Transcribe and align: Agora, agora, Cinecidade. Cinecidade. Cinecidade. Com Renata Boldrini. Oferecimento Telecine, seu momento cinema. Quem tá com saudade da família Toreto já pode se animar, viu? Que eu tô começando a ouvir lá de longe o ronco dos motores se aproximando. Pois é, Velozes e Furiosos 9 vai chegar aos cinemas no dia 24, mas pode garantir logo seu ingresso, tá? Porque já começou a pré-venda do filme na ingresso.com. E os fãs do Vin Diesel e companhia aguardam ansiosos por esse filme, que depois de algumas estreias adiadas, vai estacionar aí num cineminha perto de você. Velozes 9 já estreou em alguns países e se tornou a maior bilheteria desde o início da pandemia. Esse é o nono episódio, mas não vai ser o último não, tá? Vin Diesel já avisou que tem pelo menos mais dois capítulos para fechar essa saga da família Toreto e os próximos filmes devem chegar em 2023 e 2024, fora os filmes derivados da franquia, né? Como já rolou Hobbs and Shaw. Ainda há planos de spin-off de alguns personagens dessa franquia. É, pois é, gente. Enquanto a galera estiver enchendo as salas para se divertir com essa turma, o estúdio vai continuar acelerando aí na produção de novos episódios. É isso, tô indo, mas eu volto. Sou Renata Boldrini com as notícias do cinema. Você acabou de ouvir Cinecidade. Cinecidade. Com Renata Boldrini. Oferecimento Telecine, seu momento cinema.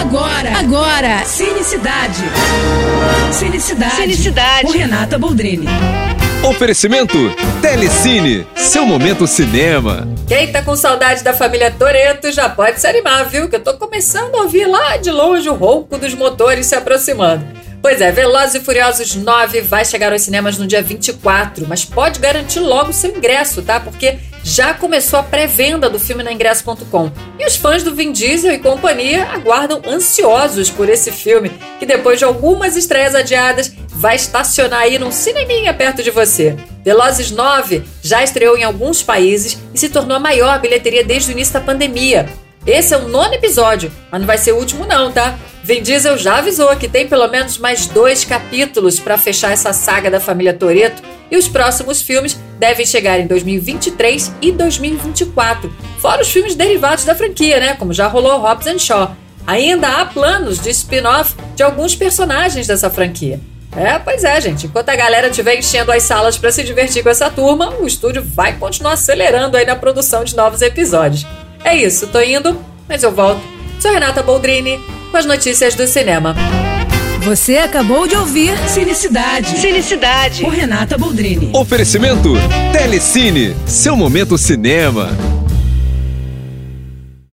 Agora, 0.00 0.58
agora, 0.58 1.24
Cinecidade. 1.26 2.22
Cinecidade. 3.30 3.96
Cinecidade. 3.96 4.62
Com 4.62 4.72
Renata 4.72 5.18
Boldrini. 5.18 5.66
Oferecimento 6.42 7.18
Telecine, 7.60 8.46
seu 8.56 8.86
momento 8.86 9.26
cinema. 9.26 10.08
Quem 10.26 10.50
tá 10.50 10.62
com 10.62 10.74
saudade 10.74 11.22
da 11.22 11.34
família 11.34 11.70
Toreto 11.70 12.32
já 12.32 12.48
pode 12.48 12.80
se 12.80 12.86
animar, 12.86 13.26
viu? 13.26 13.50
Que 13.50 13.56
eu 13.56 13.60
tô 13.60 13.74
começando 13.74 14.34
a 14.36 14.38
ouvir 14.40 14.64
lá 14.64 14.96
de 14.96 15.10
longe 15.10 15.50
o 15.50 15.54
ronco 15.54 15.98
dos 15.98 16.14
motores 16.14 16.64
se 16.64 16.74
aproximando. 16.74 17.44
Pois 17.82 18.02
é, 18.02 18.12
Velozes 18.12 18.56
e 18.56 18.60
Furiosos 18.60 19.14
9 19.14 19.62
vai 19.62 19.86
chegar 19.86 20.12
aos 20.12 20.20
cinemas 20.20 20.58
no 20.58 20.66
dia 20.66 20.82
24, 20.82 21.66
mas 21.66 21.82
pode 21.82 22.20
garantir 22.20 22.60
logo 22.60 22.92
seu 22.92 23.10
ingresso, 23.10 23.62
tá? 23.62 23.80
Porque 23.80 24.18
já 24.44 24.74
começou 24.74 25.18
a 25.18 25.22
pré-venda 25.22 25.88
do 25.88 25.98
filme 25.98 26.22
na 26.22 26.30
ingresso.com. 26.30 27.10
E 27.38 27.46
os 27.46 27.56
fãs 27.56 27.82
do 27.82 27.94
Vin 27.94 28.12
Diesel 28.12 28.52
e 28.52 28.58
companhia 28.58 29.24
aguardam 29.32 29.80
ansiosos 29.86 30.70
por 30.70 30.90
esse 30.90 31.10
filme, 31.10 31.50
que 31.78 31.86
depois 31.86 32.18
de 32.18 32.24
algumas 32.26 32.76
estreias 32.76 33.14
adiadas, 33.14 33.72
vai 33.88 34.16
estacionar 34.16 34.80
aí 34.80 34.98
num 34.98 35.10
cineminha 35.10 35.72
perto 35.72 36.02
de 36.02 36.10
você. 36.10 36.56
Velozes 36.84 37.30
9 37.30 37.82
já 38.02 38.22
estreou 38.22 38.58
em 38.58 38.64
alguns 38.64 39.02
países 39.02 39.58
e 39.72 39.78
se 39.78 39.88
tornou 39.88 40.18
a 40.18 40.20
maior 40.20 40.60
bilheteria 40.60 41.04
desde 41.04 41.30
o 41.30 41.32
início 41.32 41.54
da 41.54 41.60
pandemia. 41.60 42.28
Esse 42.66 42.92
é 42.92 42.98
o 42.98 43.08
nono 43.08 43.32
episódio, 43.32 43.90
mas 44.10 44.20
não 44.20 44.26
vai 44.26 44.36
ser 44.36 44.52
o 44.52 44.58
último 44.58 44.86
não, 44.86 45.10
tá? 45.10 45.38
Vin 45.62 45.82
Diesel 45.82 46.16
já 46.16 46.38
avisou 46.38 46.74
que 46.76 46.88
tem 46.88 47.06
pelo 47.06 47.28
menos 47.28 47.58
mais 47.58 47.86
dois 47.86 48.24
capítulos 48.24 48.98
para 48.98 49.18
fechar 49.18 49.52
essa 49.52 49.72
saga 49.72 50.10
da 50.10 50.18
família 50.18 50.54
Toreto 50.54 51.02
e 51.30 51.36
os 51.36 51.46
próximos 51.46 52.00
filmes 52.00 52.38
devem 52.58 52.86
chegar 52.86 53.20
em 53.20 53.26
2023 53.26 54.32
e 54.40 54.52
2024, 54.52 55.72
fora 55.98 56.22
os 56.22 56.30
filmes 56.30 56.54
derivados 56.54 57.04
da 57.04 57.14
franquia, 57.14 57.60
né? 57.60 57.74
Como 57.74 57.92
já 57.92 58.06
rolou 58.06 58.38
Hobbs 58.40 58.66
and 58.66 58.78
Shaw. 58.78 59.16
Ainda 59.46 59.88
há 59.88 60.04
planos 60.04 60.60
de 60.60 60.70
spin-off 60.70 61.34
de 61.54 61.62
alguns 61.62 61.94
personagens 61.94 62.66
dessa 62.66 62.90
franquia. 62.90 63.40
É, 63.76 63.98
pois 63.98 64.24
é, 64.24 64.40
gente. 64.40 64.66
Enquanto 64.66 64.88
a 64.88 64.96
galera 64.96 65.28
estiver 65.28 65.56
enchendo 65.56 65.92
as 65.92 66.02
salas 66.02 66.36
para 66.36 66.50
se 66.50 66.62
divertir 66.62 67.02
com 67.02 67.08
essa 67.08 67.30
turma, 67.30 67.70
o 67.80 67.86
estúdio 67.86 68.22
vai 68.22 68.56
continuar 68.56 68.94
acelerando 68.94 69.56
aí 69.56 69.64
na 69.64 69.76
produção 69.76 70.24
de 70.24 70.34
novos 70.34 70.60
episódios. 70.62 71.24
É 71.64 71.74
isso, 71.76 72.08
tô 72.08 72.20
indo, 72.20 72.58
mas 72.88 73.02
eu 73.02 73.12
volto. 73.12 73.40
Sou 73.80 73.92
Renata 73.92 74.22
Boldrini 74.22 74.99
com 75.10 75.16
as 75.16 75.26
notícias 75.26 75.74
do 75.74 75.86
cinema. 75.86 76.34
Você 77.22 77.58
acabou 77.58 78.06
de 78.06 78.16
ouvir 78.16 78.56
Cinecidade. 78.68 79.58
Cinecidade. 79.58 80.42
Com 80.42 80.48
Renata 80.48 80.96
Boldrini. 80.96 81.50
Oferecimento 81.52 82.32
Telecine, 82.72 83.54
seu 83.66 83.94
momento 83.94 84.38
cinema. 84.38 85.10